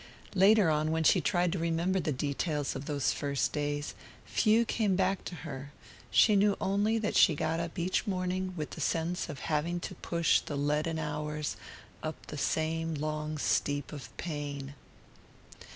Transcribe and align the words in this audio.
Later 0.33 0.71
on, 0.71 0.89
when 0.89 1.03
she 1.03 1.21
tried 1.21 1.51
to 1.51 1.59
remember 1.59 1.99
the 1.99 2.11
details 2.11 2.75
of 2.75 2.85
those 2.85 3.13
first 3.13 3.51
days, 3.51 3.93
few 4.25 4.65
came 4.65 4.95
back 4.95 5.23
to 5.25 5.35
her: 5.45 5.71
she 6.09 6.35
knew 6.35 6.57
only 6.59 6.97
that 6.97 7.15
she 7.15 7.35
got 7.35 7.59
up 7.59 7.77
each 7.77 8.07
morning 8.07 8.55
with 8.57 8.71
the 8.71 8.81
sense 8.81 9.29
of 9.29 9.41
having 9.41 9.79
to 9.81 9.93
push 9.93 10.39
the 10.39 10.55
leaden 10.57 10.97
hours 10.97 11.55
up 12.01 12.15
the 12.25 12.37
same 12.39 12.95
long 12.95 13.37
steep 13.37 13.93
of 13.93 14.09
pain. 14.17 14.73